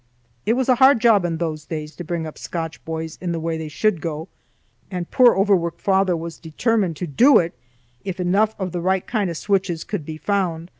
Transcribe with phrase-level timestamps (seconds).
[0.47, 3.39] It was a hard job in those days to bring up Scotch boys in the
[3.39, 4.29] way they should go;
[4.89, 7.53] and poor overworked father was determined to do it
[8.03, 10.69] if enough of the right kind of switches could be found.